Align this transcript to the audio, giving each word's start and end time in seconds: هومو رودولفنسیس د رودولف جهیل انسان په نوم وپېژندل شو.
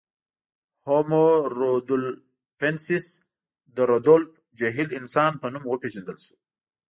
هومو 0.87 1.25
رودولفنسیس 1.59 3.05
د 3.75 3.77
رودولف 3.91 4.31
جهیل 4.59 4.89
انسان 4.99 5.31
په 5.41 5.47
نوم 5.53 5.63
وپېژندل 5.67 6.17
شو. 6.25 6.35